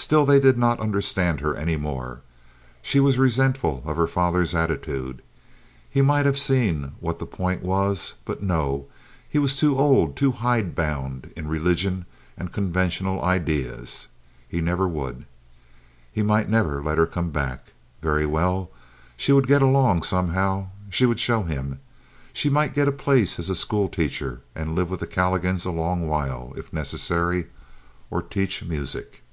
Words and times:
Still, 0.00 0.24
they 0.24 0.38
did 0.38 0.56
not 0.56 0.78
understand 0.78 1.40
her 1.40 1.56
any 1.56 1.76
more. 1.76 2.20
She 2.82 3.00
was 3.00 3.18
resentful 3.18 3.82
of 3.84 3.96
her 3.96 4.06
father's 4.06 4.54
attitude. 4.54 5.22
He 5.90 6.02
might 6.02 6.24
have 6.24 6.38
seen 6.38 6.92
what 7.00 7.18
the 7.18 7.26
point 7.26 7.64
was; 7.64 8.14
but 8.24 8.40
no, 8.40 8.86
he 9.28 9.40
was 9.40 9.56
too 9.56 9.76
old, 9.76 10.14
too 10.16 10.30
hidebound 10.30 11.32
in 11.36 11.48
religion 11.48 12.06
and 12.38 12.52
conventional 12.52 13.20
ideas—he 13.24 14.60
never 14.60 14.86
would. 14.86 15.26
He 16.12 16.22
might 16.22 16.48
never 16.48 16.80
let 16.80 16.96
her 16.96 17.06
come 17.06 17.30
back. 17.30 17.72
Very 18.00 18.24
well, 18.24 18.70
she 19.16 19.32
would 19.32 19.48
get 19.48 19.62
along 19.62 20.04
somehow. 20.04 20.68
She 20.90 21.06
would 21.06 21.18
show 21.20 21.42
him. 21.42 21.80
She 22.32 22.48
might 22.48 22.72
get 22.72 22.88
a 22.88 22.92
place 22.92 23.36
as 23.36 23.50
a 23.50 23.54
school 23.56 23.88
teacher, 23.88 24.42
and 24.54 24.76
live 24.76 24.90
with 24.90 25.00
the 25.00 25.08
Calligans 25.08 25.64
a 25.66 25.72
long 25.72 26.06
while, 26.06 26.52
if 26.56 26.72
necessary, 26.72 27.46
or 28.10 28.22
teach 28.22 28.64
music. 28.64 29.24